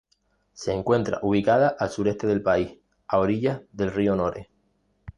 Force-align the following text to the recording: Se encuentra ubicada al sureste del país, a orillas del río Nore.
Se 0.53 0.73
encuentra 0.73 1.19
ubicada 1.21 1.75
al 1.77 1.91
sureste 1.91 2.25
del 2.25 2.41
país, 2.41 2.75
a 3.07 3.19
orillas 3.19 3.61
del 3.71 3.91
río 3.91 4.15
Nore. 4.15 4.49